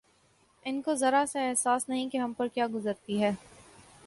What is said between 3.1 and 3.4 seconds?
ہے